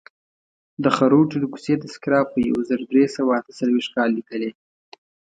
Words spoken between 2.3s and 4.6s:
په یو زر درې سوه اته څلویښت کال لیکلې.